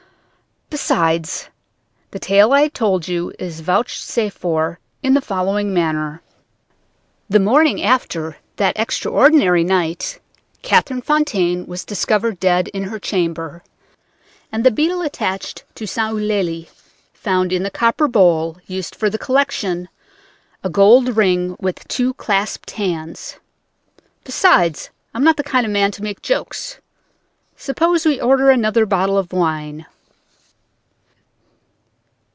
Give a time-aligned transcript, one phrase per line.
[0.71, 1.49] Besides,
[2.11, 5.25] the tale I have told you is vouchsafed for in the manner
[6.21, 10.21] following: "The morning after that extraordinary night
[10.61, 13.63] Catherine Fontaine was discovered dead in her chamber.
[14.49, 16.09] And the beadle attached to St.
[16.15, 16.69] Eulalie
[17.13, 19.89] found in the copper bowl used for the collection
[20.63, 23.35] a gold ring with two clasped hands.
[24.23, 26.79] Besides, I'm not the kind of man to make jokes.
[27.57, 29.85] Suppose we order another bottle of wine?..."